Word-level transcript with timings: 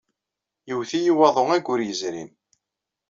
Iwet-iyi 0.71 1.13
waḍu 1.17 1.43
ayyur 1.55 1.79
yezrin. 1.83 2.31